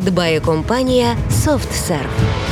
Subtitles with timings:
[0.00, 2.49] дбає компанія SoftServe.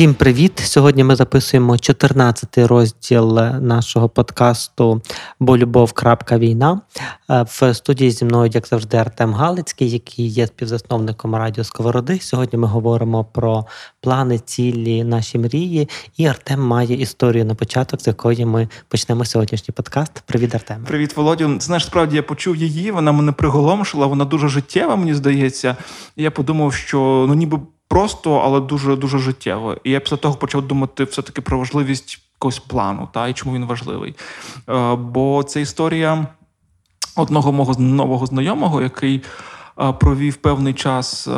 [0.00, 0.58] Всім привіт!
[0.58, 5.02] Сьогодні ми записуємо 14-й розділ нашого подкасту
[5.40, 5.92] Бо любов.
[6.32, 6.80] війна.
[7.30, 12.18] Е, в студії зі мною, як завжди, Артем Галицький, який є співзасновником радіо Сковороди.
[12.20, 13.66] Сьогодні ми говоримо про
[14.00, 15.88] плани, цілі, наші мрії.
[16.16, 20.22] І Артем має історію на початок, з якої ми почнемо сьогоднішній подкаст.
[20.26, 20.84] Привіт, Артем.
[20.84, 21.60] Привіт, Володю.
[21.60, 22.90] Знаєш, справді я почув її.
[22.90, 24.06] Вона мене приголомшила.
[24.06, 25.76] Вона дуже життєва, мені здається.
[26.16, 27.60] Я подумав, що ну ніби
[27.90, 29.76] просто, але дуже дуже життєво.
[29.84, 33.64] І я після того почав думати все-таки про важливість якогось плану, та і чому він
[33.66, 34.14] важливий.
[34.68, 36.26] Е, бо це історія
[37.16, 39.22] одного мого нового знайомого, який
[40.00, 41.30] провів певний час е,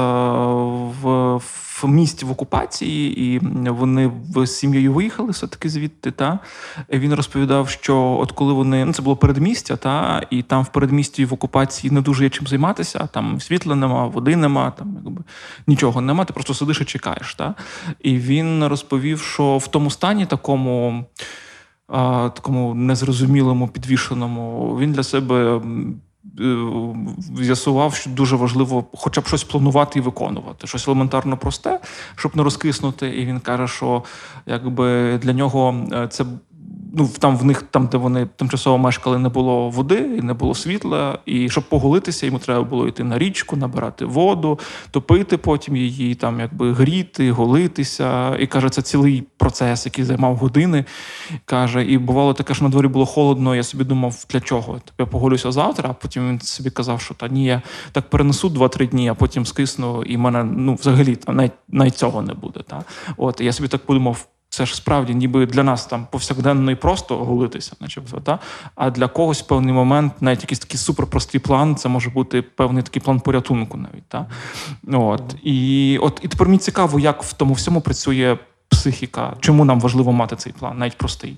[1.03, 1.41] в
[1.83, 3.39] в місті в окупації, і
[3.71, 6.11] вони в сім'єю виїхали все-таки звідти.
[6.11, 6.39] Та
[6.93, 11.25] Він розповідав, що от коли вони ну це було передмістя, та і там в передмісті
[11.25, 13.09] в окупації не дуже є чим займатися.
[13.12, 15.23] Там світла нема, води нема, там якби
[15.67, 16.25] нічого нема.
[16.25, 17.34] Ти просто сидиш і чекаєш.
[17.34, 17.55] Та?
[18.01, 21.05] І він розповів, що в тому стані такому.
[22.34, 25.61] Такому незрозумілому, підвішеному, він для себе Е,
[27.36, 31.80] з'ясував, що дуже важливо, хоча б щось планувати і виконувати, щось елементарно просте,
[32.16, 33.08] щоб не розкиснути.
[33.08, 34.02] І він каже, що
[34.47, 36.25] якби для нього е, це
[36.93, 40.55] ну там в них, там де вони тимчасово мешкали, не було води і не було
[40.55, 41.19] світла.
[41.27, 44.59] І щоб поголитися, йому треба було йти на річку, набирати воду,
[44.91, 48.37] топити потім її, там якби гріти, голитися.
[48.37, 50.84] І каже, це цілий процес, який займав години.
[51.44, 53.56] Каже, і бувало таке, що на дворі було холодно.
[53.56, 54.81] Я собі думав, для чого?
[54.99, 57.62] Я поголюся завтра, а потім він собі казав, що та ні, я
[57.93, 62.22] так перенесу 2-3 дні, а потім скисну, і мене ну взагалі там навіть, навіть цього
[62.22, 62.61] не буде.
[62.66, 62.84] Та?
[63.16, 64.27] От я собі так подумав.
[64.55, 68.39] Це ж справді, ніби для нас там повсякденно і просто голитися, начебто, та
[68.75, 72.83] а для когось в певний момент, навіть якийсь такий суперпростий план, це може бути певний
[72.83, 74.27] такий план порятунку, навіть та
[74.93, 79.37] от і от і тепер мені цікаво, як в тому всьому працює психіка.
[79.41, 81.37] Чому нам важливо мати цей план, навіть простий?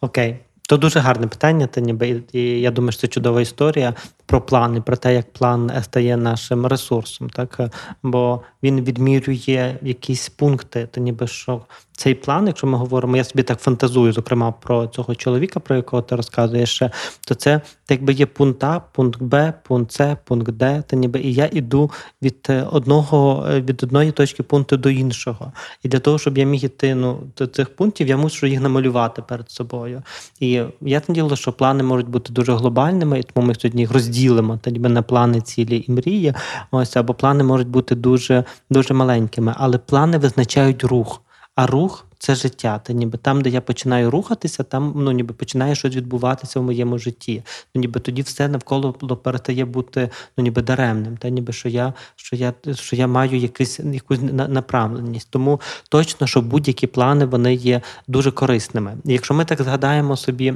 [0.00, 0.36] Окей.
[0.68, 1.66] То дуже гарне питання.
[1.66, 3.94] Та ніби і я думаю, що це чудова історія
[4.26, 7.60] про плани, про те, як план стає нашим ресурсом, так
[8.02, 11.60] бо він відмірює якісь пункти, то ніби що
[11.98, 16.02] цей план, якщо ми говоримо, я собі так фантазую, зокрема про цього чоловіка, про якого
[16.02, 16.90] ти розказуєш, ще,
[17.28, 17.60] то це
[17.90, 21.90] якби є пункт А, пункт Б, пункт С, пункт Д, та ніби і я іду
[22.22, 25.52] від е, одного від одної точки пункту до іншого.
[25.82, 29.22] І для того, щоб я міг іти ну, до цих пунктів, я мушу їх намалювати
[29.22, 30.02] перед собою.
[30.40, 34.56] І я діло, що плани можуть бути дуже глобальними, і тому ми сьогодні їх розділимо
[34.56, 36.34] та ніби на плани, цілі і мрії.
[36.70, 41.22] Ось або плани можуть бути дуже, дуже маленькими, але плани визначають рух.
[41.58, 42.80] А рух це життя.
[42.84, 46.98] Та ніби там, де я починаю рухатися, там ну ніби починає щось відбуватися в моєму
[46.98, 47.42] житті.
[47.74, 51.16] Ну ніби тоді все навколо перестає бути ну ніби даремним.
[51.16, 55.30] Та ніби що я що я, що я маю якийсь якусь направленість.
[55.30, 58.96] Тому точно, що будь-які плани вони є дуже корисними.
[59.04, 60.54] Якщо ми так згадаємо собі.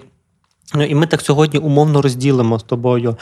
[0.75, 3.17] Ну, і ми так сьогодні умовно розділимо з тобою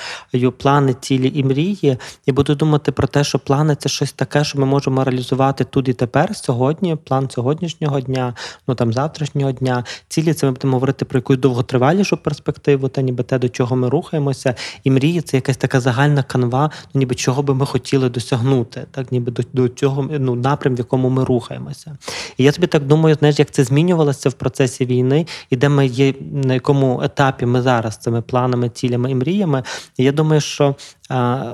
[0.59, 4.59] плани, цілі і мрії, і буду думати про те, що плани це щось таке, що
[4.59, 8.35] ми можемо реалізувати тут і тепер, сьогодні, план сьогоднішнього дня,
[8.69, 9.85] ну там завтрашнього дня.
[10.09, 13.89] Цілі це ми будемо говорити про якусь довготривалішу перспективу, та ніби те, до чого ми
[13.89, 14.55] рухаємося.
[14.85, 19.13] І мрії це якась така загальна канва, ну ніби чого би ми хотіли досягнути, так
[19.13, 21.97] ніби до до цього ну, напрям, в якому ми рухаємося.
[22.37, 25.87] І я тобі так думаю, знаєш, як це змінювалося в процесі війни, і де ми
[25.87, 29.63] є на якому етапі етапі ми зараз цими планами, цілями і мріями.
[29.99, 30.75] Я думаю, що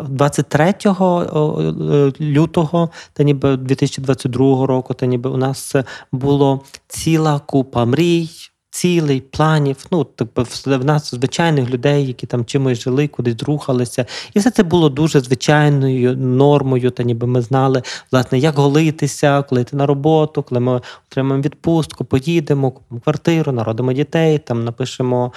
[0.09, 0.75] 23
[2.21, 5.75] лютого, та ніби 2022 року, та ніби у нас
[6.13, 8.31] було ціла купа мрій
[8.77, 9.87] цілей, планів.
[9.91, 14.07] Ну тобто в нас звичайних людей, які там чимось жили, кудись рухалися.
[14.35, 16.91] І все це було дуже звичайною нормою.
[16.91, 17.83] Та ніби ми знали,
[18.13, 20.81] власне, як голитися, коли йти на роботу, коли ми
[21.11, 25.33] отримаємо відпустку, поїдемо, купимо квартиру, народимо дітей, там напишемо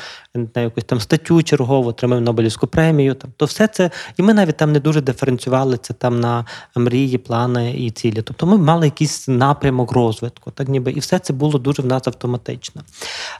[0.56, 3.14] на якусь там статтю чергову, отримаємо Нобелівську премію.
[3.14, 6.46] Там то все це, і ми навіть там не дуже диференціювали це там на
[6.76, 8.22] мрії, плани і цілі.
[8.22, 12.08] Тобто ми мали якийсь напрямок розвитку, так ніби і все це було дуже в нас
[12.08, 12.82] автоматично.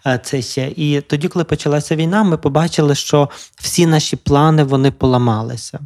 [0.06, 0.74] Е, це ще.
[0.76, 5.80] І тоді, коли почалася війна, ми побачили, що всі наші плани вони поламалися.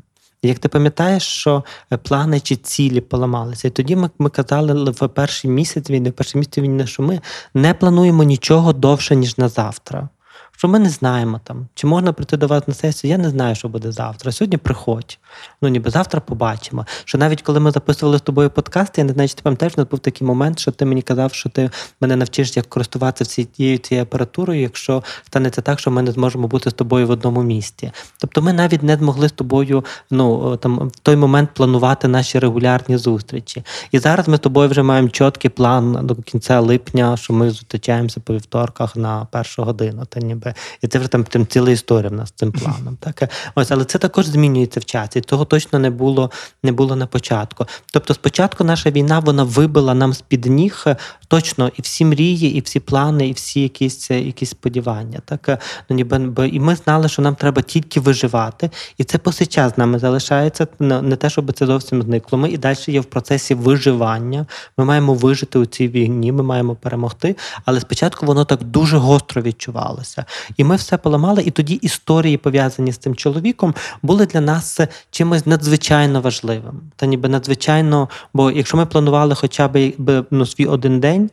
[0.44, 3.68] Як ти пам'ятаєш, що е, плани чи цілі поламалися?
[3.68, 7.22] І тоді ми, ми казали в перший місяць війни, в перший місяць війни, що ми
[7.54, 10.10] не плануємо нічого довше, ніж на завтра.
[10.58, 13.56] Що ми не знаємо там, чи можна прийти до вас на сесію, я не знаю,
[13.56, 14.32] що буде завтра.
[14.32, 15.20] Сьогодні приходь.
[15.62, 16.86] Ну ніби завтра побачимо.
[17.06, 20.00] Що навіть коли ми записували з тобою подкаст, я не знаю, чи ти пам'ятаєш, був
[20.00, 21.70] такий момент, що ти мені казав, що ти
[22.02, 26.70] мене навчиш, як користуватися всією цією апаратурою, якщо станеться так, що ми не зможемо бути
[26.70, 27.92] з тобою в одному місті.
[28.18, 32.98] Тобто ми навіть не змогли з тобою ну, там, в той момент планувати наші регулярні
[32.98, 33.64] зустрічі.
[33.92, 38.20] І зараз ми з тобою вже маємо чіткий план до кінця липня, що ми зустрічаємося
[38.20, 40.06] по вівторках на першу годину.
[40.06, 40.43] Та ніби
[40.82, 42.98] і це вже там, там ціла історія в нас з цим планом.
[43.00, 45.22] Так ось, але це також змінюється в часі.
[45.22, 46.32] Того точно не було
[46.64, 47.66] не було на початку.
[47.94, 50.96] Тобто, спочатку наша війна вона вибила нам з під ніг е,
[51.28, 55.20] точно і всі мрії, і всі плани, і всі якісь е, якісь сподівання.
[55.26, 55.60] Так
[55.90, 59.76] ну ніби і ми знали, що нам треба тільки виживати, і це по сей час
[59.76, 60.68] з нами залишається.
[60.80, 62.38] Не те, щоб це зовсім зникло.
[62.38, 64.46] Ми і далі є в процесі виживання.
[64.78, 67.36] Ми маємо вижити у цій війні, ми маємо перемогти.
[67.66, 70.26] Але спочатку воно так дуже гостро відчувалося.
[70.58, 71.44] І ми все поламали.
[71.44, 74.80] І тоді історії, пов'язані з цим чоловіком, були для нас
[75.12, 76.82] чимось надзвичайно важливим.
[76.96, 79.94] Та ніби надзвичайно, бо якщо ми планували хоча б
[80.32, 81.30] ну, свій один день.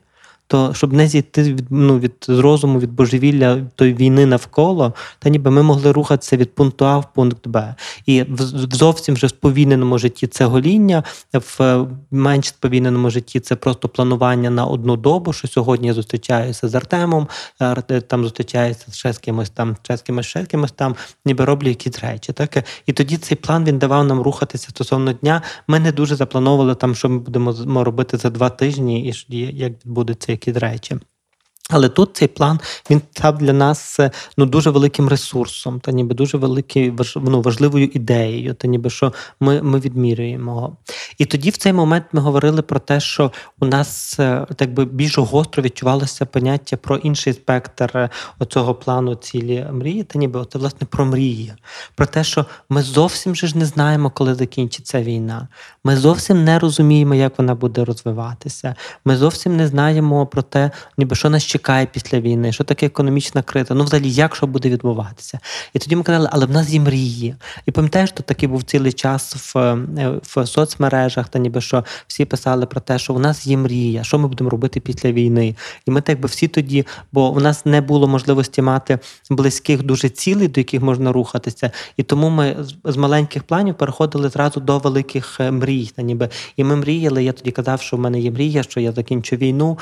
[0.51, 5.51] То щоб не зійти від ну, від розуму, від божевілля тої війни навколо, та ніби
[5.51, 7.75] ми могли рухатися від пункту А в пункт Б.
[8.07, 14.51] І в зовсім вже сповільненому житті це гоління, в менш сповільненому житті це просто планування
[14.51, 15.33] на одну добу.
[15.33, 17.29] Що сьогодні я зустрічаюся з Артемом,
[18.07, 20.95] там зустрічаюся ще з кимось там, ще з кимось, ще з кимось там,
[21.25, 22.33] ніби роблю якісь речі.
[22.33, 22.65] Так?
[22.87, 25.43] І тоді цей план він давав нам рухатися стосовно дня.
[25.69, 30.33] Ми не дуже заплановували там, що ми будемо робити за два тижні, і як відбудеться
[30.41, 30.97] якісь речі.
[31.71, 34.01] Але тут цей план він став для нас
[34.37, 39.63] ну дуже великим ресурсом, та ніби дуже великою ну, важливою ідеєю, та ніби що ми
[39.63, 40.77] ми відмірюємо.
[41.19, 44.15] І тоді в цей момент ми говорили про те, що у нас
[44.57, 50.45] так би більш гостро відчувалося поняття про інший спектр оцього плану цілі мрії, та ніби
[50.53, 51.53] це власне про мрії,
[51.95, 55.49] про те, що ми зовсім же ж не знаємо, коли закінчиться війна.
[55.85, 58.75] Ми зовсім не розуміємо, як вона буде розвиватися.
[59.05, 61.60] Ми зовсім не знаємо про те, ніби що нас чекає
[61.93, 65.39] після війни, що таке економічна криза, ну взагалі, як що буде відбуватися.
[65.75, 67.35] І тоді ми казали, але в нас є мрії.
[67.67, 69.77] І пам'ятаєш, що такий був цілий час в
[70.35, 74.19] в соцмережах, та ніби що всі писали про те, що у нас є мрія, що
[74.19, 75.57] ми будемо робити після війни.
[75.87, 78.99] І ми так би всі тоді, бо у нас не було можливості мати
[79.31, 81.71] близьких дуже цілей, до яких можна рухатися.
[81.97, 85.91] І тому ми з маленьких планів переходили зразу до великих мрій.
[85.97, 87.25] Та ніби І ми мріяли.
[87.25, 89.79] Я тоді казав, що в мене є мрія, що я закінчу війну.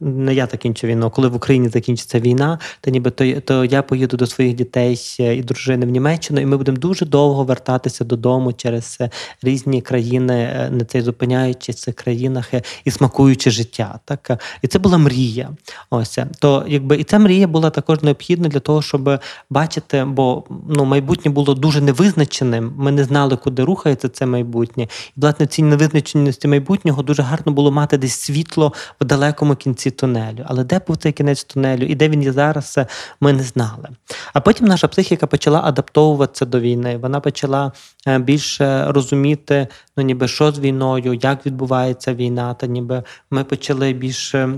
[0.00, 4.16] Не я закінчу війну, коли в Україні закінчиться війна, то ніби то, то я поїду
[4.16, 8.98] до своїх дітей і дружини в Німеччину, і ми будемо дуже довго вертатися додому через
[9.42, 12.50] різні країни, не цей зупиняючись в цих країнах
[12.84, 13.98] і смакуючи життя.
[14.04, 15.50] Так і це була мрія.
[15.90, 19.20] Ось то, якби і ця мрія була також необхідна для того, щоб
[19.50, 22.72] бачити, бо ну майбутнє було дуже невизначеним.
[22.76, 24.82] Ми не знали, куди рухається це майбутнє,
[25.16, 30.44] і власне цій невизначеності майбутнього дуже гарно було мати десь світло в далекому кінці тунелю.
[30.44, 32.78] Але де був цей кінець тунелю і де він є зараз,
[33.20, 33.88] ми не знали.
[34.32, 36.96] А потім наша психіка почала адаптовуватися до війни.
[36.96, 37.72] Вона почала
[38.18, 39.66] більше розуміти,
[39.96, 44.54] ну ніби що з війною, як відбувається війна, та ніби ми почали більше.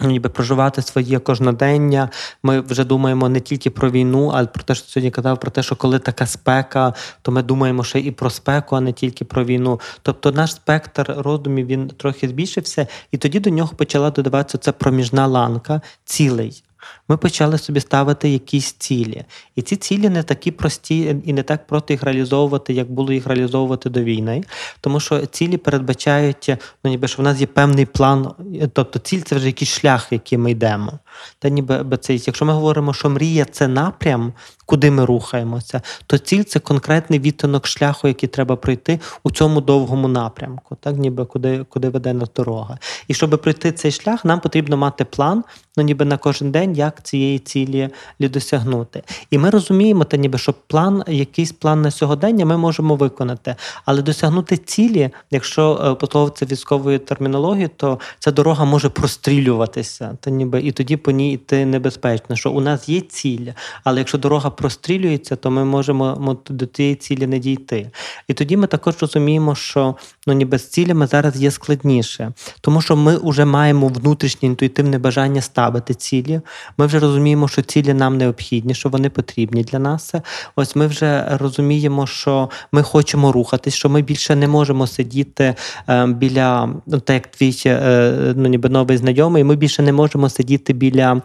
[0.00, 2.10] Ніби проживати своє кожнодення.
[2.42, 5.62] Ми вже думаємо не тільки про війну, а про те, що сьогодні казав, про те,
[5.62, 9.44] що коли така спека, то ми думаємо ще і про спеку, а не тільки про
[9.44, 9.80] війну.
[10.02, 15.26] Тобто наш спектр роздумів він трохи збільшився, і тоді до нього почала додаватися ця проміжна
[15.26, 16.62] ланка цілей.
[17.10, 19.24] Ми почали собі ставити якісь цілі.
[19.56, 23.26] І ці цілі не такі прості і не так просто їх реалізовувати, як було їх
[23.26, 24.44] реалізовувати до війни.
[24.80, 26.50] Тому що цілі передбачають,
[26.84, 28.30] ну ніби що в нас є певний план,
[28.72, 30.92] тобто ціль це вже якийсь шлях, який ми йдемо.
[31.38, 34.32] Та ніби це, якщо ми говоримо, що мрія це напрям,
[34.66, 40.08] куди ми рухаємося, то ціль це конкретний відтинок шляху, який треба пройти у цьому довгому
[40.08, 42.78] напрямку, так ніби куди куди веде нас дорога.
[43.08, 45.44] І щоб пройти цей шлях, нам потрібно мати план,
[45.76, 47.88] ну ніби на кожен день, як цієї цілі
[48.20, 49.02] досягнути.
[49.30, 54.02] І ми розуміємо, та ніби що план, якийсь план на сьогодення ми можемо виконати, але
[54.02, 60.96] досягнути цілі, якщо пословитися військовою термінологією, то ця дорога може прострілюватися, та ніби і тоді
[60.96, 63.46] по ній йти небезпечно, що у нас є ціль,
[63.84, 67.90] але якщо дорога прострілюється, то ми можемо до цієї цілі не дійти.
[68.28, 72.96] І тоді ми також розуміємо, що ну ніби з цілями зараз є складніше, тому що
[72.96, 76.40] ми вже маємо внутрішнє інтуїтивне бажання ставити цілі.
[76.76, 80.14] Ми вже розуміємо, що цілі нам необхідні, що вони потрібні для нас.
[80.56, 85.54] Ось ми вже розуміємо, що ми хочемо рухатись, що ми більше не можемо сидіти
[85.88, 90.28] е, біля, ну так як твій е, ну, ніби новий знайомий, ми більше не можемо
[90.28, 91.20] сидіти біля е,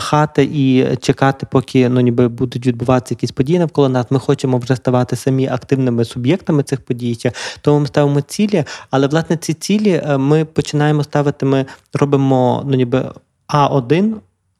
[0.00, 4.06] хати і чекати, поки ну, ніби будуть відбуватися якісь події навколо нас.
[4.10, 7.18] Ми хочемо вже ставати самі активними суб'єктами цих подій.
[7.60, 11.46] Тому ми ставимо цілі, але власне ці цілі ми починаємо ставити.
[11.46, 13.04] Ми робимо ну, ніби
[13.48, 14.14] А1,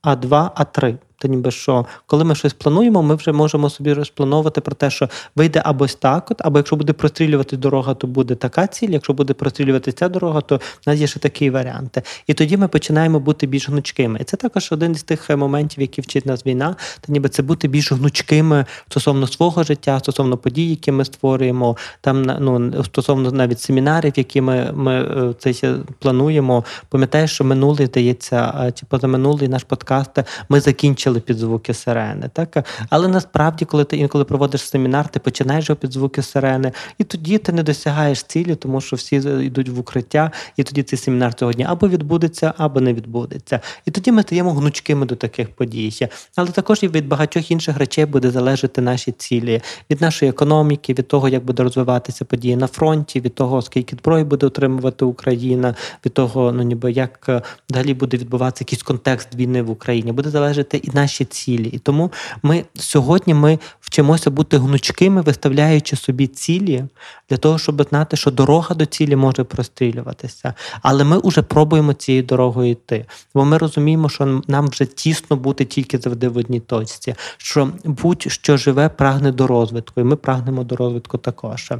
[0.06, 0.98] А2, А3.
[1.26, 5.08] Та ніби що, коли ми щось плануємо, ми вже можемо собі розплановувати про те, що
[5.36, 8.88] вийде або так, от, або якщо буде прострілювати дорога, то буде така ціль.
[8.88, 12.02] Якщо буде прострілювати ця дорога, то в нас є ще такі варіанти.
[12.26, 14.18] І тоді ми починаємо бути більш гнучкими.
[14.20, 17.42] І це також один із тих е, моментів, які вчить нас війна, та ніби це
[17.42, 23.60] бути більш гнучкими стосовно свого життя, стосовно подій, які ми створюємо, там ну стосовно навіть
[23.60, 26.64] семінарів, які ми, ми е, це плануємо.
[26.88, 30.10] Пам'ятаєш, що минулий здається, е, чи позаминулий наш подкаст
[30.48, 32.30] ми закінчили під звуки сирени.
[32.32, 37.04] Так але насправді, коли ти інколи проводиш семінар, ти починаєш його під звуки сирени, і
[37.04, 41.34] тоді ти не досягаєш цілі, тому що всі йдуть в укриття, і тоді цей семінар
[41.38, 43.60] сьогодні або відбудеться, або не відбудеться.
[43.84, 46.08] І тоді ми стаємо гнучкими до таких подій.
[46.36, 51.08] Але також і від багатьох інших речей буде залежати наші цілі від нашої економіки, від
[51.08, 55.74] того, як буде розвиватися події на фронті, від того, скільки зброї буде отримувати Україна,
[56.06, 60.30] від того, ну ніби як е, далі буде відбуватися якийсь контекст війни в Україні, буде
[60.30, 61.68] залежати і наші цілі.
[61.68, 62.12] І тому
[62.42, 66.84] ми сьогодні ми вчимося бути гнучкими, виставляючи собі цілі
[67.30, 70.54] для того, щоб знати, що дорога до цілі може прострілюватися.
[70.82, 73.06] Але ми вже пробуємо цією дорогою йти.
[73.34, 78.56] Бо ми розуміємо, що нам вже тісно бути тільки завжди в одній точці, що будь-що
[78.56, 81.72] живе прагне до розвитку, і ми прагнемо до розвитку також.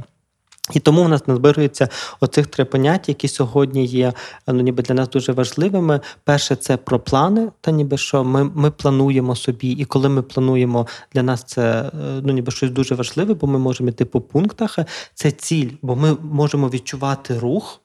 [0.73, 4.13] І тому в нас назбирується оцих три поняття, які сьогодні є
[4.47, 5.99] ну, ніби для нас дуже важливими.
[6.23, 10.87] Перше, це про плани, та ніби що ми, ми плануємо собі, і коли ми плануємо,
[11.13, 11.91] для нас це е,
[12.23, 14.79] ну, ніби щось дуже важливе, бо ми можемо йти по пунктах.
[15.13, 17.81] Це ціль, бо ми можемо відчувати рух.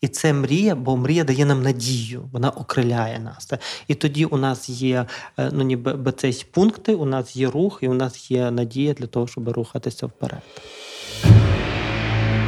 [0.00, 3.52] І це мрія, бо мрія дає нам надію, вона окриляє нас.
[3.88, 5.06] І тоді у нас є
[5.38, 8.92] е, ну, ніби би цей пункти, у нас є рух, і у нас є надія
[8.92, 10.42] для того, щоб рухатися вперед.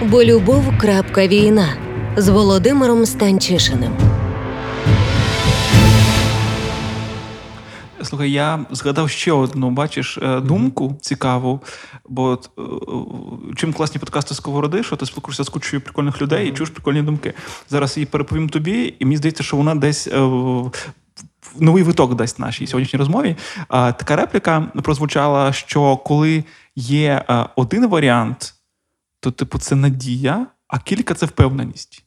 [0.02, 0.78] Бо любов.
[0.78, 1.69] крапка війна
[2.16, 3.92] з Володимиром Станчишиним.
[8.02, 11.61] Слухай, я згадав ще одну, бачиш, е, думку цікаву.
[12.09, 12.62] Бо от, е,
[13.57, 17.35] чим класні подкасти Сковороди, що ти спілкуєшся з кучою прикольних людей і чуєш прикольні думки.
[17.71, 20.07] Зараз її переповім тобі, і мені здається, що вона десь.
[20.07, 20.30] е,
[21.59, 23.37] Новий виток дасть нашій сьогоднішній розмові.
[23.69, 26.45] А, Така репліка прозвучала, що коли
[26.76, 27.25] є
[27.57, 28.54] один варіант,
[29.21, 32.05] то, типу, це надія, а кілька це впевненість.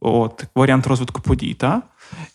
[0.00, 1.82] От, варіант розвитку подій, та?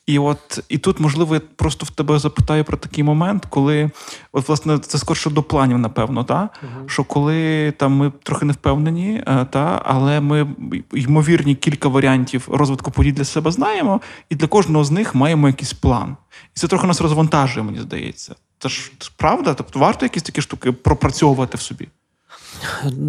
[0.06, 3.92] І от і тут, можливо, я просто в тебе запитаю про такий момент, коли,
[4.32, 6.50] от, власне, це скорше до планів, напевно, та?
[6.86, 9.82] що коли там ми трохи не впевнені, е, та?
[9.86, 10.48] але ми
[10.94, 15.74] ймовірні кілька варіантів розвитку подій для себе знаємо, і для кожного з них маємо якийсь
[15.74, 16.18] план.
[16.56, 18.36] І це трохи нас розвантажує, мені здається.
[18.60, 19.54] Це ж правда?
[19.54, 21.88] Тобто варто якісь такі штуки пропрацьовувати в собі.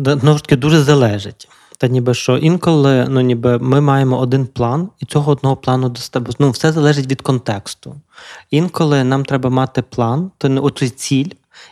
[0.04, 1.48] Знову ж таки, дуже залежить.
[1.78, 6.34] Та ніби що інколи ну ніби ми маємо один план, і цього одного плану достатньо.
[6.38, 7.94] Ну, все залежить від контексту.
[8.50, 11.30] Інколи нам треба мати план, то не оцю ціль,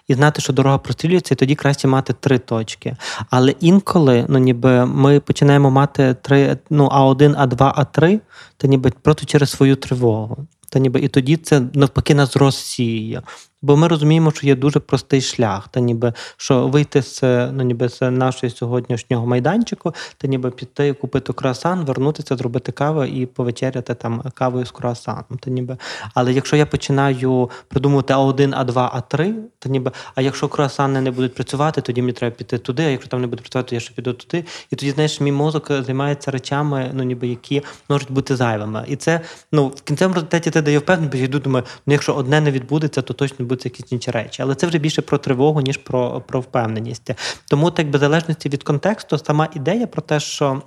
[0.08, 2.96] і знати, що дорога прострілюється, і тоді краще мати три точки.
[3.30, 8.20] Але інколи, ну ніби ми починаємо мати три, ну, А1, А2, А3,
[8.56, 10.46] то ніби просто через свою тривогу.
[10.76, 13.22] Та ніби і тоді це навпаки нас розсіює.
[13.62, 17.88] Бо ми розуміємо, що є дуже простий шлях, та ніби що вийти з ну ніби
[17.88, 24.22] з нашого сьогоднішнього майданчику, та ніби піти купити круасан, вернутися, зробити каву і повечеряти там
[24.34, 25.24] кавою з круасаном.
[25.40, 25.76] Та ніби,
[26.14, 31.34] але якщо я починаю придумувати А1, А2, А3, то ніби, а якщо круасани не будуть
[31.34, 32.82] працювати, тоді мені треба піти туди.
[32.82, 34.44] А якщо там не буде працювати, то я ще піду туди.
[34.70, 38.84] І тоді, знаєш, мій мозок займається речами, ну ніби які можуть бути зайвими.
[38.88, 39.20] І це
[39.52, 42.50] ну в кінцевому результаті ти дає впевненість, бо я йду, думаю, ну якщо одне не
[42.50, 44.42] відбудеться, то точно будуть якісь інші речі.
[44.42, 47.10] Але це вже більше про тривогу, ніж про, про впевненість.
[47.50, 50.62] Тому, так би залежності від контексту, сама ідея про те, що.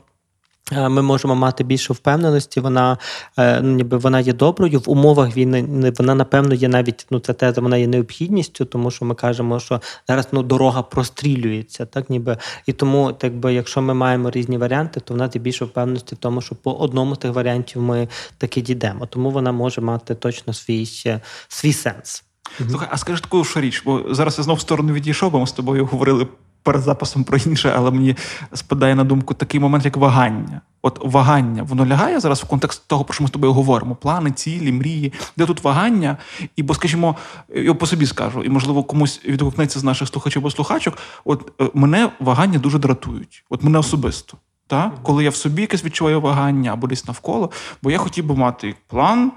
[0.71, 2.59] Е, ми можемо мати більше впевненості.
[2.59, 2.97] Вона
[3.39, 5.61] е, ну, ніби вона є доброю в умовах війни.
[5.63, 7.61] не- Вона напевно є навіть ну ця теза.
[7.61, 12.73] Вона є необхідністю, тому що ми кажемо, що зараз ну дорога прострілюється, так ніби і
[12.73, 16.17] тому, так би, якщо ми маємо різні варіанти, то в нас є більше впевненості в
[16.17, 18.07] тому, що по одному з тих варіантів ми
[18.37, 19.05] таки дійдемо.
[19.05, 22.23] Тому вона може мати точно свій ще- свій сенс.
[22.69, 25.47] Слухай, а скажи таку ж річ, бо зараз я знову в сторону відійшов, бо ми
[25.47, 26.27] з тобою говорили
[26.63, 28.15] перед записом про інше, але мені
[28.53, 30.61] спадає на думку такий момент, як вагання.
[30.81, 34.31] От вагання, воно лягає зараз в контекст того, про що ми з тобою говоримо: плани,
[34.31, 36.17] цілі, мрії, де тут вагання?
[36.55, 37.15] І бо, скажімо,
[37.55, 40.97] я по собі скажу, і можливо комусь відгукнеться з наших слухачів або слухачок.
[41.25, 43.43] От е, мене вагання дуже дратують.
[43.49, 44.37] От мене особисто.
[44.67, 44.91] Та?
[45.03, 47.51] Коли я в собі якесь відчуваю вагання або десь навколо,
[47.81, 49.31] бо я хотів би мати план,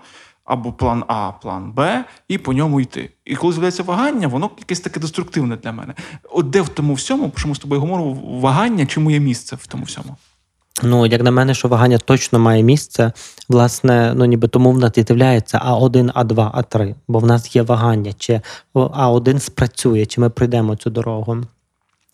[0.45, 3.11] або план А, план Б, і по ньому йти.
[3.25, 5.95] І коли з'являється вагання, воно якесь таке деструктивне для мене.
[6.31, 9.57] От де в тому всьому, про що ми з тобою говоримо, вагання, чому є місце
[9.57, 10.17] в тому всьому?
[10.83, 13.13] Ну, як на мене, що вагання точно має місце.
[13.49, 17.63] Власне, ну ніби тому в нас і з'являється А1, А2, А3, бо в нас є
[17.63, 18.41] вагання, чи
[18.75, 21.37] А1 спрацює, чи ми пройдемо цю дорогу.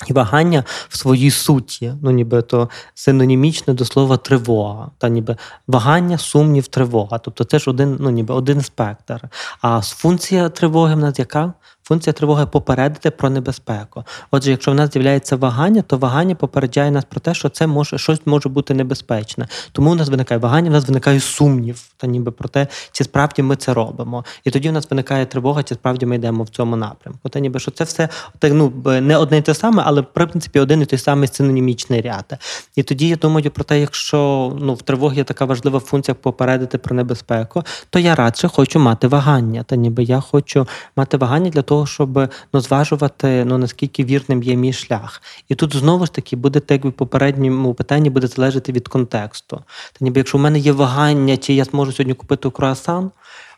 [0.06, 4.90] І вагання в своїй суті, ну ніби то синонімічне до слова тривога.
[4.98, 5.36] Та ніби
[5.66, 7.18] вагання, сумнів, тривога.
[7.18, 9.20] Тобто це ж один, ну ніби один спектр.
[9.60, 11.52] А функція тривоги в нас яка?
[11.88, 14.04] Функція тривоги попередити про небезпеку.
[14.30, 17.98] Отже, якщо в нас з'являється вагання, то вагання попереджає нас про те, що це може
[17.98, 19.48] щось може бути небезпечне.
[19.72, 23.42] Тому у нас виникає вагання, в нас виникає сумнів, та ніби про те, чи справді
[23.42, 24.24] ми це робимо.
[24.44, 27.28] І тоді в нас виникає тривога, чи справді ми йдемо в цьому напрямку.
[27.28, 30.60] Та ніби що це все так, ну не одне і те саме, але в принципі
[30.60, 32.38] один і той самий синонімічний ряд.
[32.76, 36.78] І тоді я думаю про те, якщо ну в тривогі є така важлива функція попередити
[36.78, 39.62] про небезпеку, то я радше хочу мати вагання.
[39.62, 40.66] Та ніби я хочу
[40.96, 45.22] мати вагання для того, щоб ну зважувати ну наскільки вірним є мій шлях.
[45.48, 49.56] І тут знову ж таки буде так в попередньому питанні буде залежати від контексту.
[49.92, 53.10] Та ніби якщо в мене є вагання, чи я зможу сьогодні купити круасан,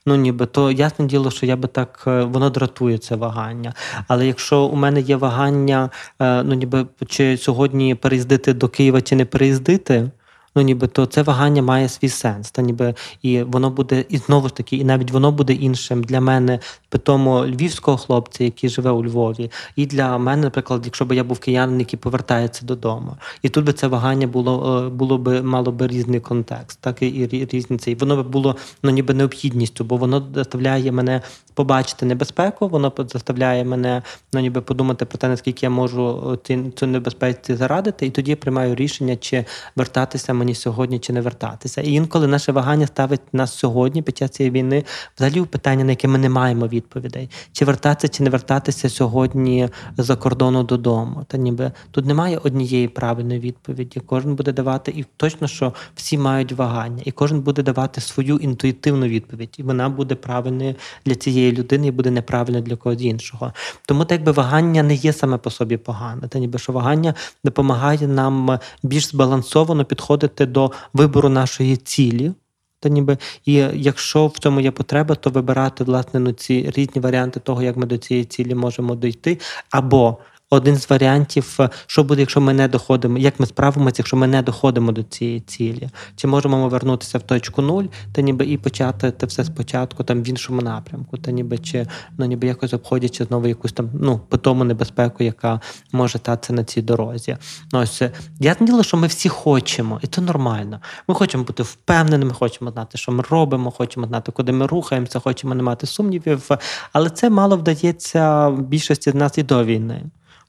[0.07, 3.75] Ну, ніби то ясне діло, що я би так е, воно дратує це вагання.
[4.09, 9.17] Але якщо у мене є вагання, е, ну ніби чи сьогодні переїздити до Києва чи
[9.17, 10.11] не переїздити.
[10.55, 14.49] Ну, ніби то це вагання має свій сенс, та ніби і воно буде, і знову
[14.49, 16.03] ж таки, і навіть воно буде іншим.
[16.03, 21.13] Для мене, питомо львівського хлопця, який живе у Львові, і для мене, наприклад, якщо б
[21.13, 25.43] я був киянин, який повертається додому, і тут би це вагання було, е, було би
[25.43, 27.91] мало би різний контекст, так і, і рі- різні це.
[27.91, 31.23] І воно би було ну ніби необхідністю, бо воно заставляє мене
[31.55, 34.03] побачити небезпеку, воно заставляє мене
[34.33, 38.37] ну ніби подумати про те, наскільки я можу е, цю небезпеці зарадити, і тоді я
[38.37, 39.45] приймаю рішення, чи
[39.77, 41.81] вертатися мені сьогодні, чи не вертатися.
[41.81, 44.85] І інколи наше вагання ставить нас сьогодні під час цієї війни
[45.17, 49.69] взагалі в питання, на яке ми не маємо відповідей: чи вертатися, чи не вертатися сьогодні
[49.97, 51.25] за кордону додому.
[51.29, 54.01] Та ніби тут немає однієї правильної відповіді.
[54.01, 59.07] Кожен буде давати, і точно, що всі мають вагання, і кожен буде давати свою інтуїтивну
[59.07, 60.75] відповідь, і вона буде правильною
[61.07, 63.53] для цієї людини і буде неправильною для когось іншого.
[63.87, 66.29] Тому так би вагання не є саме по собі погане.
[66.29, 72.33] Та ніби що вагання допомагає нам більш збалансовано підходити до вибору нашої цілі.
[72.81, 77.41] Та ніби і якщо в цьому є потреба, то вибирати власне ну, ці різні варіанти
[77.41, 79.39] того, як ми до цієї цілі можемо дійти,
[79.71, 80.19] або
[80.51, 84.27] один з варіантів, е, що буде, якщо ми не доходимо, як ми справимося, якщо ми
[84.27, 88.57] не доходимо до цієї цілі, чи можемо ми вернутися в точку нуль, та ніби і
[88.57, 91.87] почати те все спочатку там в іншому напрямку, та ніби чи
[92.19, 95.61] ну ніби якось обходячи знову якусь там ну питому небезпеку, яка
[95.93, 97.37] може статися на цій дорозі.
[97.73, 98.11] Ну, ось е,
[98.41, 100.81] я діло, що ми всі хочемо, і це нормально.
[101.09, 105.55] Ми хочемо бути впевненими, хочемо знати, що ми робимо, хочемо знати, куди ми рухаємося, хочемо
[105.55, 106.49] не мати сумнівів.
[106.93, 110.03] Але це мало вдається більшості з нас і до війни.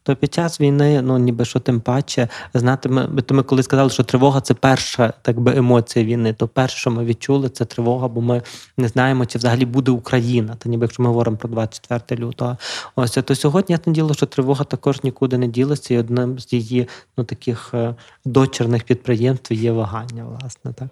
[0.04, 3.90] То під час війни, ну ніби що тим паче, знати ми, то ми коли сказали,
[3.90, 8.08] що тривога це перша так би емоція війни, то перше, що ми відчули, це тривога,
[8.08, 8.42] бо ми
[8.78, 10.56] не знаємо, чи взагалі буде Україна.
[10.56, 12.58] Та ніби якщо ми говоримо про 24 лютого.
[12.96, 16.88] Ось то сьогодні ясне діло, що тривога також нікуди не ділася, і одним з її
[17.18, 20.88] ну таких е, дочерних підприємств є вагання, власне, так.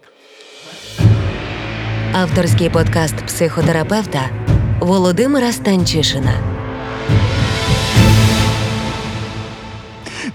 [2.14, 4.30] Авторський подкаст психотерапевта
[4.82, 6.59] Володимира Станчишина.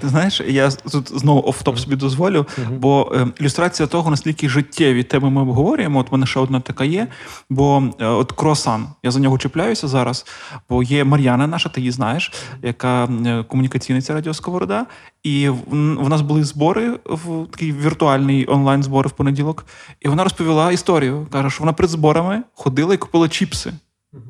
[0.01, 5.31] Ти знаєш, я тут знову офтоп собі дозволю, бо е, ілюстрація того, наскільки життєві теми
[5.31, 5.99] ми обговорюємо.
[5.99, 7.09] От в мене ще одна така є.
[7.51, 10.27] Бо е, от круасан, я за нього чіпляюся зараз.
[10.69, 14.87] Бо є Мар'яна, наша, ти її знаєш, яка е, комунікаційниця радіо Сковорода.
[15.23, 15.57] І в,
[16.05, 19.67] в нас були збори в такий віртуальний онлайн збори в понеділок.
[20.01, 21.27] І вона розповіла історію.
[21.31, 23.73] каже, що вона перед зборами ходила і купила чіпси.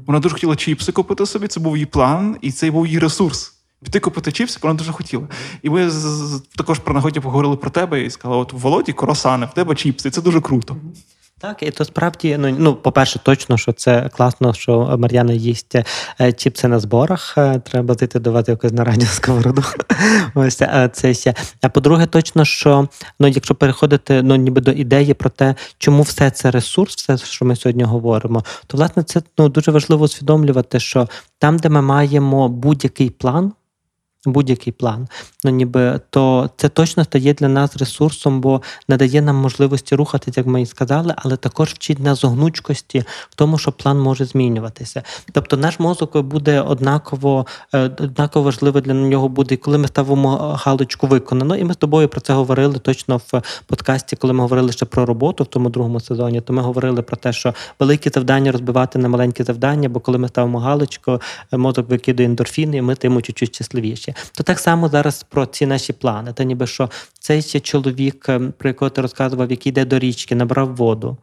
[0.06, 1.46] Вона дуже хотіла чіпси купити собі.
[1.46, 3.53] Це був її план, і це був її ресурс.
[3.84, 5.28] Піти купити чіпси, вона дуже хотіла.
[5.62, 9.54] І ми з- також про нагоді поговорили про тебе і сказали: от Володі коросани, в
[9.54, 10.76] тебе чіпси, це дуже круто.
[11.38, 15.76] Так, і то справді, ну, ну, по-перше, точно, що це класно, що Мар'яна їсть
[16.20, 17.34] е, чіпси на зборах.
[17.38, 19.64] Е, Треба зайти давати якось на радіо сковороду.
[20.34, 21.34] Ось е, це ще.
[21.62, 22.88] А по-друге, точно, що
[23.20, 27.44] ну, якщо переходити ну, ніби до ідеї про те, чому все це ресурс, все, що
[27.44, 32.48] ми сьогодні говоримо, то власне це ну, дуже важливо усвідомлювати, що там, де ми маємо
[32.48, 33.52] будь-який план.
[34.26, 35.08] Будь-який план,
[35.44, 40.46] ну ніби то це точно стає для нас ресурсом, бо надає нам можливості рухатись, як
[40.46, 45.02] ми і сказали, але також вчить нас гнучкості в тому, що план може змінюватися.
[45.32, 51.06] Тобто наш мозок буде однаково е, однаково важливо для нього буде, коли ми ставимо галочку
[51.06, 51.56] виконано.
[51.56, 55.06] І ми з тобою про це говорили точно в подкасті, коли ми говорили ще про
[55.06, 56.40] роботу в тому другому сезоні.
[56.40, 60.28] То ми говорили про те, що великі завдання розбивати на маленькі завдання, бо коли ми
[60.28, 61.20] ставимо галочку,
[61.52, 64.13] е, мозок викидує ендорфіни, і ми тим чуть-чуть щасливіші.
[64.32, 66.32] То так само зараз про ці наші плани.
[66.32, 70.34] Та ніби що цей ще чоловік, е, про якого ти розказував, який йде до річки,
[70.34, 71.16] набрав воду.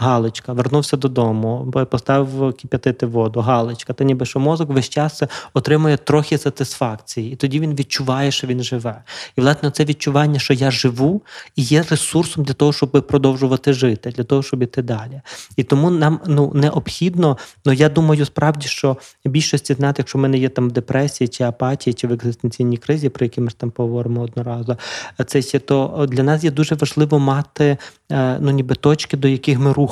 [0.00, 3.92] Галочка, вернувся додому, поставив кип'ятити воду, галочка.
[3.92, 5.22] Та ніби що мозок весь час
[5.54, 9.02] отримує трохи сатисфакції, і тоді він відчуває, що він живе.
[9.36, 11.22] І власне це відчування, що я живу,
[11.56, 15.20] і є ресурсом для того, щоб продовжувати жити, для того, щоб іти далі.
[15.56, 17.38] І тому нам ну необхідно.
[17.64, 21.44] Ну я думаю, справді, що більшості знати, якщо ми не є там в депресії чи
[21.44, 24.78] апатії, чи в екзистенційній кризі, про які ми ж там поговоримо одноразово,
[25.26, 27.78] це то для нас є дуже важливо мати
[28.12, 29.87] е, ну ніби точки, до яких ми рухаємося.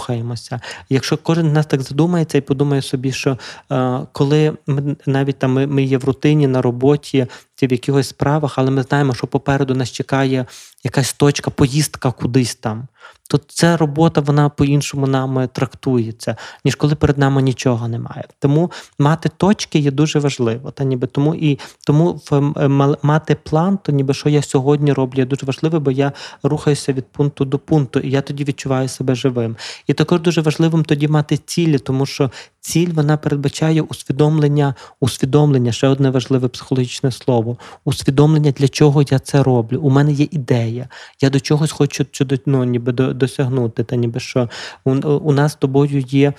[0.89, 3.39] Якщо кожен з нас так задумається і подумає собі, що
[3.73, 8.09] е, коли ми навіть там ми, ми є в рутині на роботі чи в якихось
[8.09, 10.47] справах, але ми знаємо, що попереду нас чекає
[10.85, 12.89] якась точка, поїздка кудись там.
[13.29, 18.25] То ця робота вона по-іншому нами трактується, ніж коли перед нами нічого немає.
[18.39, 20.71] Тому мати точки є дуже важливо.
[20.71, 22.21] Та ніби тому і тому
[23.03, 26.13] мати план, то ніби що я сьогодні роблю, є дуже важливо, бо я
[26.43, 29.57] рухаюся від пункту до пункту, і я тоді відчуваю себе живим.
[29.87, 32.31] І також дуже важливим тоді мати цілі, тому що
[32.67, 37.59] ціль вона передбачає усвідомлення, усвідомлення, ще одне важливе психологічне слово.
[37.85, 39.81] Усвідомлення, для чого я це роблю.
[39.81, 40.89] У мене є ідея.
[41.21, 42.07] Я до чогось хочу
[42.47, 43.85] ну, ніби досягнути.
[43.85, 44.49] Та ніби що
[44.85, 46.33] у, у нас з тобою є.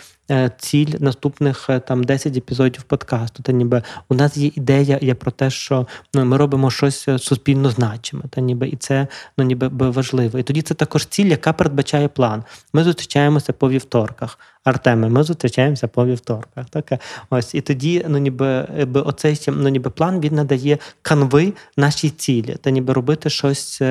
[0.58, 3.44] Ціль наступних там 10 епізодів подкасту.
[3.44, 7.70] Та ніби у нас є ідея є про те, що ну, ми робимо щось суспільно
[7.70, 10.40] значиме, та ніби і це ну ніби важливо.
[10.40, 12.44] І тоді це також ціль, яка передбачає план.
[12.74, 14.40] Ми зустрічаємося по вівторках.
[14.68, 16.66] Артеме, ми зустрічаємося по вівторках.
[16.70, 16.94] Так?
[17.30, 22.70] Ось і тоді, ну ніби оцей ну, ніби план він надає канви нашій цілі, та
[22.70, 23.82] ніби робити щось,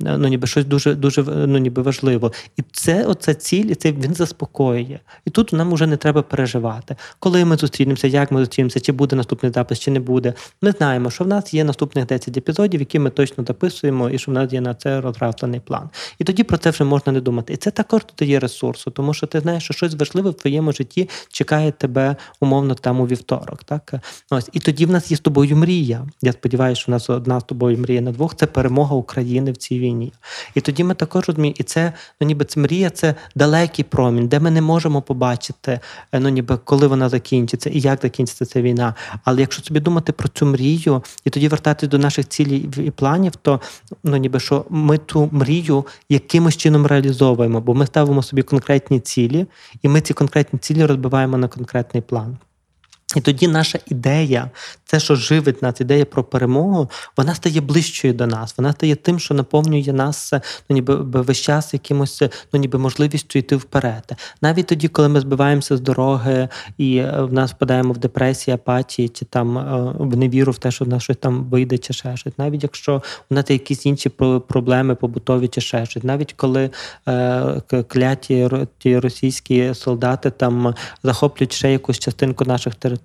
[0.00, 2.32] ну ніби щось дуже дуже ну, ніби важливо.
[2.56, 4.98] І це оця ціль, і це він заспокоює.
[5.24, 9.16] І тут нам вже не треба переживати, коли ми зустрінемося, як ми зустрінемося, чи буде
[9.16, 10.34] наступний запис, чи не буде.
[10.62, 14.30] Ми знаємо, що в нас є наступних 10 епізодів, які ми точно записуємо, і що
[14.30, 15.88] в нас є на це розрафлений план.
[16.18, 17.52] І тоді про це вже можна не думати.
[17.52, 20.72] І це також тут є ресурсу, тому що ти знаєш, що щось важливе в твоєму
[20.72, 23.64] житті чекає тебе умовно там у вівторок.
[23.64, 23.94] Так
[24.30, 26.06] ось і тоді в нас є з тобою мрія.
[26.22, 29.56] Я сподіваюся, що в нас одна з тобою мрія на двох це перемога України в
[29.56, 30.12] цій війні.
[30.54, 34.40] І тоді ми також розуміємо, і це ну ніби це мрія, це далекий промінь, де
[34.40, 35.80] ми не можемо побачити,
[36.12, 38.94] ну ніби коли вона закінчиться і як закінчиться ця війна.
[39.24, 43.36] Але якщо собі думати про цю мрію і тоді вертатись до наших цілей і планів,
[43.36, 43.60] то
[44.04, 49.46] ну ніби що ми ту мрію якимось чином реалізовуємо, бо ми ставимо собі конкретні цілі,
[49.82, 52.36] і ми ці конкретні цілі розбиваємо на конкретний план.
[53.16, 54.50] І тоді наша ідея,
[54.84, 58.54] це, що живить нас, ідея про перемогу, вона стає ближчою до нас.
[58.58, 60.32] Вона стає тим, що наповнює нас
[60.68, 62.22] ну, ніби весь час якимось
[62.52, 64.12] ну, ніби можливістю йти вперед.
[64.42, 66.48] Навіть тоді, коли ми збиваємося з дороги
[66.78, 69.54] і в нас впадаємо в депресію, апатії, чи там
[69.98, 72.38] в невіру в те, що в нас щось там вийде, чи ще щось.
[72.38, 74.08] Навіть якщо у нас якісь інші
[74.48, 76.70] проблеми побутові, чи ще щось, навіть коли
[77.08, 83.03] е, кляті ті російські солдати там захоплюють ще якусь частинку наших територій.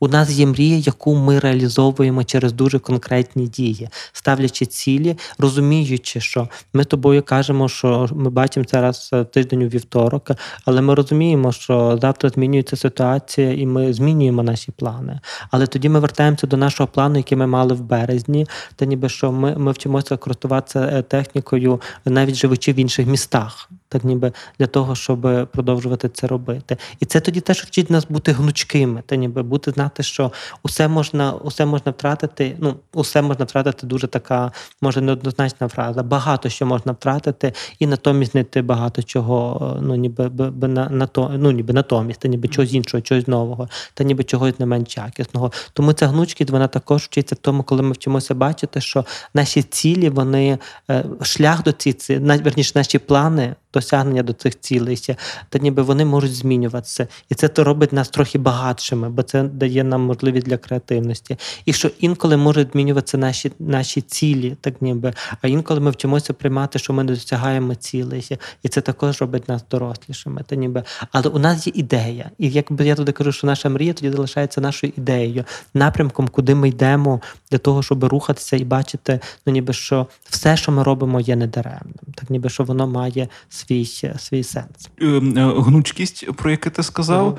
[0.00, 6.48] У нас є мрія, яку ми реалізовуємо через дуже конкретні дії, ставлячи цілі, розуміючи, що
[6.72, 10.30] ми тобою кажемо, що ми бачимо це раз тиждень у вівторок,
[10.64, 15.20] але ми розуміємо, що завтра змінюється ситуація, і ми змінюємо наші плани.
[15.50, 19.32] Але тоді ми вертаємося до нашого плану, який ми мали в березні, та ніби що
[19.32, 23.70] ми, ми вчимося користуватися технікою, навіть живучи в інших містах.
[23.90, 25.20] Так ніби для того, щоб
[25.52, 26.76] продовжувати це робити.
[27.00, 31.32] І це тоді теж вчить нас бути гнучкими, та ніби бути знати, що усе можна,
[31.32, 32.56] усе можна втратити.
[32.58, 36.02] Ну, усе можна втратити дуже така, може, неоднозначна фраза.
[36.02, 41.06] Багато що можна втратити, і натомість знайти багато чого, ну ніби би, би на, на
[41.06, 44.96] то, ну ніби натомість, та ніби чогось іншого, чогось нового, та ніби чогось не менш
[44.96, 45.52] якісного.
[45.72, 50.10] Тому ця гнучкість вона також вчиться в тому, коли ми вчимося бачити, що наші цілі,
[50.10, 50.58] вони
[50.90, 55.16] е, шлях до ці ці- на- верніше, наші плани досягнення до цих цілей,
[55.48, 57.08] та ніби вони можуть змінюватися.
[57.28, 61.36] І це то робить нас трохи багатшими, бо це дає нам можливість для креативності.
[61.64, 66.78] І що інколи можуть змінюватися наші, наші цілі, так ніби, а інколи ми вчимося приймати,
[66.78, 68.38] що ми не досягаємо цілей.
[68.62, 70.42] І це також робить нас дорослішими.
[70.46, 70.82] Та ніби.
[71.12, 72.30] Але у нас є ідея.
[72.38, 76.68] І якби я туди кажу, що наша мрія тоді залишається нашою ідеєю, напрямком, куди ми
[76.68, 81.36] йдемо для того, щоб рухатися і бачити, ну ніби що все, що ми робимо, є
[81.36, 81.94] недаремним.
[82.14, 83.28] Так ніби що воно має
[83.60, 83.84] свій,
[84.18, 84.90] свій сенс.
[85.02, 85.20] Е, е,
[85.60, 87.36] Гнучкість, про яке ти сказав, Мгм.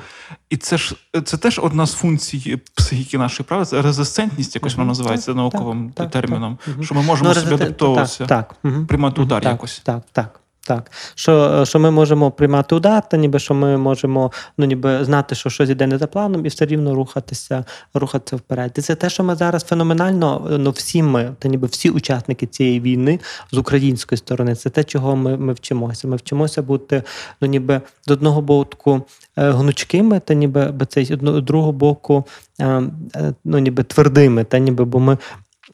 [0.50, 3.64] і це ж це теж одна з функцій психіки нашої права.
[3.64, 6.58] Це резистентність, якось вона називається Так, науковим терміном.
[6.80, 8.44] Що ми можемо Ну, резистент- адаптовуватися,
[8.88, 9.80] приймати удар якось.
[9.84, 10.38] Так, так.
[10.66, 15.34] Так, що, що ми можемо приймати удар, та ніби що ми можемо ну, ніби знати,
[15.34, 18.72] що щось іде не за планом, і все рівно рухатися, рухатися вперед.
[18.78, 22.80] І це те, що ми зараз феноменально, ну всі ми, та ніби всі учасники цієї
[22.80, 23.20] війни
[23.52, 26.08] з української сторони, це те, чого ми, ми вчимося.
[26.08, 27.02] Ми вчимося бути
[27.40, 29.02] ну, ніби з одного боку
[29.36, 32.24] е, гнучкими, та ніби з другого боку,
[32.60, 32.82] е,
[33.16, 35.18] е, ну ніби твердими, та ніби, бо ми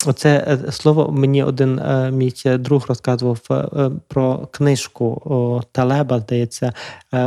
[0.07, 3.41] Оце е, слово мені один е, мій е, друг розказував
[4.09, 6.73] про книжку Талеба, здається,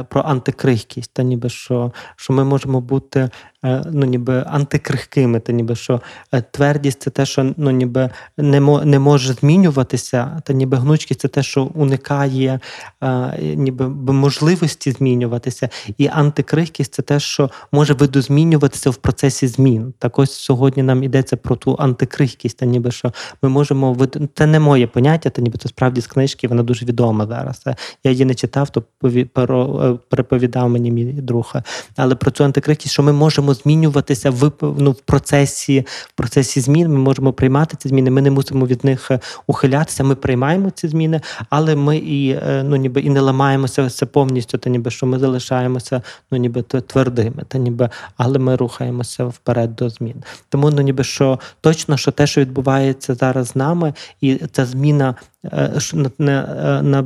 [0.09, 1.13] про антикрихкість.
[1.13, 3.29] Та ніби що, що ми можемо бути
[3.63, 8.99] ну, ніби антикрихкими, та ніби що е, твердість це те, що ну, ніби не, не
[8.99, 12.59] може змінюватися, та ніби гнучкість це те, що уникає
[13.03, 15.69] е, ніби можливості змінюватися.
[15.97, 19.93] І антикрихкість це те, що може видозмінюватися в процесі змін.
[19.99, 24.45] Так ось сьогодні нам йдеться про ту антикрихкість, та ніби що ми можемо вид- Це
[24.45, 27.63] не моє поняття, та ніби це справді з книжки, вона дуже відома зараз.
[28.03, 31.53] Я її не читав, то пові- е, переповідав мені мій друг.
[31.95, 36.87] Але про цю антикрихкість, що ми можемо змінюватися в, ну, в процесі в процесі змін.
[36.87, 38.11] Ми можемо приймати ці зміни.
[38.11, 40.03] Ми не мусимо від них е, ухилятися.
[40.03, 44.57] Ми приймаємо ці зміни, але ми і е, ну ніби і не ламаємося це повністю,
[44.57, 49.89] та ніби що ми залишаємося ну ніби твердими, та ніби, але ми рухаємося вперед до
[49.89, 50.23] змін.
[50.49, 55.15] Тому ну ніби що точно, що те, що відбувається зараз з нами, і ця зміна
[55.43, 57.03] е, на, на, на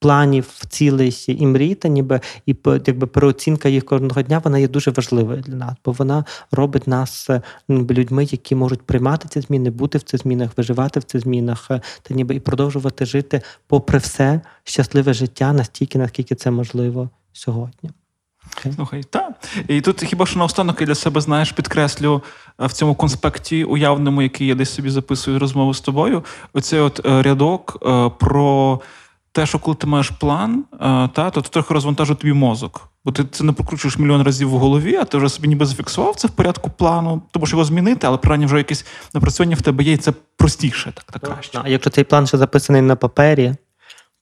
[0.00, 4.90] планів, цілей і мрій, та ніби і якби переоцінка їх кожного дня, вона є дуже
[4.90, 9.70] важливою для нас, бо вона робить нас е, ніби людьми, які можуть приймати ці зміни,
[9.70, 13.98] бути в цих змінах, виживати в цих змінах, е, та ніби і продовжувати жити попри
[13.98, 17.90] все щасливе життя настільки, наскільки це можливо сьогодні.
[18.58, 18.72] Окей.
[18.72, 19.32] Слухай, так.
[19.68, 22.22] І тут хіба що наостанок я для себе, знаєш, підкреслю
[22.60, 26.24] е, в цьому конспекті уявному, який я десь собі записую розмову з тобою.
[26.52, 27.78] Оцей от рядок
[28.18, 28.80] про
[29.32, 30.76] те, що коли ти маєш план, е,
[31.12, 32.88] та, то ти трохи розвантажує тобі мозок.
[33.04, 36.16] Бо ти це не прокручуєш мільйон разів в голові, а ти вже собі ніби зафіксував
[36.16, 39.84] це в порядку плану, ти можеш його змінити, але принаймні вже якесь напрацювання в тебе
[39.84, 41.60] є, і це простіше, так, так краще.
[41.62, 43.54] А якщо цей план ще записаний на папері,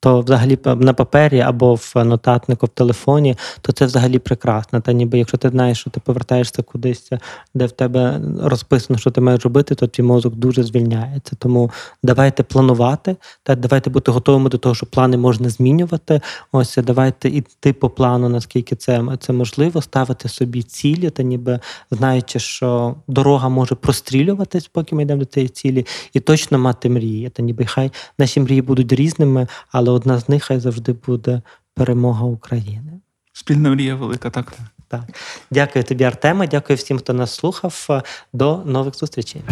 [0.00, 4.80] то взагалі на папері або в нотатнику в телефоні, то це взагалі прекрасно.
[4.80, 7.11] Та ніби якщо ти знаєш, що ти повертаєшся кудись,
[7.54, 11.37] де в тебе розписано, що ти маєш робити, то твій мозок дуже звільняється.
[11.38, 11.70] Тому
[12.02, 16.20] давайте планувати, та давайте бути готовими до того, що плани можна змінювати.
[16.52, 22.38] Ось давайте йти по плану, наскільки це, це можливо, ставити собі цілі, та ніби знаючи,
[22.38, 27.28] що дорога може прострілюватись, поки ми йдемо до цієї цілі, і точно мати мрії.
[27.28, 31.42] Та ніби хай наші мрії будуть різними, але одна з них хай завжди буде
[31.74, 32.92] перемога України.
[33.33, 34.53] Спільна мрія велика, так.
[34.90, 35.03] Так,
[35.51, 36.48] дякую тобі, Артеме.
[36.48, 38.03] Дякую всім, хто нас слухав.
[38.33, 39.42] До нових зустрічей.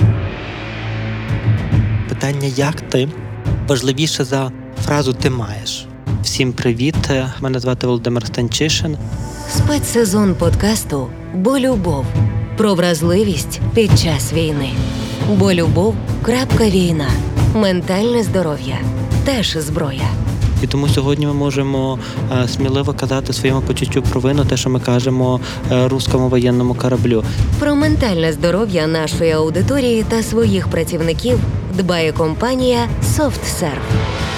[2.09, 3.09] Питання як ти
[3.69, 4.53] важливіше за
[4.85, 5.87] фразу ти маєш.
[6.23, 7.11] Всім привіт!
[7.41, 8.97] Мене звати Володимир Станчишин.
[9.51, 12.07] Спецсезон подкасту Бо любов
[12.57, 14.71] про вразливість під час війни.
[15.29, 15.95] Бо любов.
[16.23, 17.09] крапка війна.
[17.55, 18.77] Ментальне здоров'я
[19.25, 20.09] теж зброя.
[20.63, 21.99] І тому сьогодні ми можемо
[22.33, 27.25] е, сміливо казати своєму почуттю провину, те, що ми кажемо рускому руському воєнному кораблю.
[27.59, 31.39] Про ментальне здоров'я нашої аудиторії та своїх працівників
[31.77, 34.36] дбає компанія SoftServe.